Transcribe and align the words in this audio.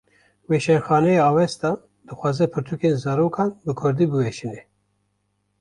Weşanxaneya 0.49 1.23
Avesta, 1.31 1.69
dixwaze 2.07 2.45
pirtûkên 2.53 2.95
zarokan 3.03 3.49
bi 3.65 3.71
Kurdî 3.79 4.05
biweşîne 4.11 4.61